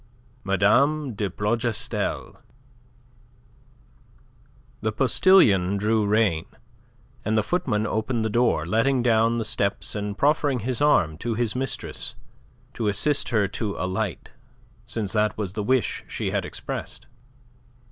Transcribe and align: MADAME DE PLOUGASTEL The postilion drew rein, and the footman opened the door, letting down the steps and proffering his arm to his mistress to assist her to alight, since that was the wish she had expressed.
MADAME 0.43 1.13
DE 1.13 1.29
PLOUGASTEL 1.29 2.37
The 4.81 4.91
postilion 4.91 5.77
drew 5.77 6.07
rein, 6.07 6.45
and 7.23 7.37
the 7.37 7.43
footman 7.43 7.85
opened 7.85 8.25
the 8.25 8.29
door, 8.31 8.65
letting 8.65 9.03
down 9.03 9.37
the 9.37 9.45
steps 9.45 9.93
and 9.93 10.17
proffering 10.17 10.61
his 10.61 10.81
arm 10.81 11.19
to 11.19 11.35
his 11.35 11.55
mistress 11.55 12.15
to 12.73 12.87
assist 12.87 13.29
her 13.29 13.47
to 13.49 13.77
alight, 13.77 14.31
since 14.87 15.13
that 15.13 15.37
was 15.37 15.53
the 15.53 15.61
wish 15.61 16.03
she 16.07 16.31
had 16.31 16.45
expressed. 16.45 17.05